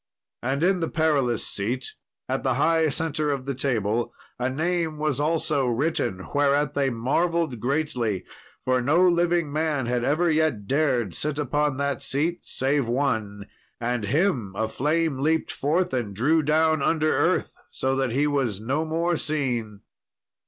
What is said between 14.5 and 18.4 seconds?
a flame leaped forth and drew down under earth, so that he